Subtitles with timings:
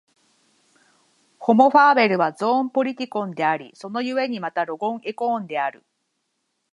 [1.37, 5.83] ホモ・ファーベルはゾーン・ポリティコンであり、その故にまたロゴン・エコーンである。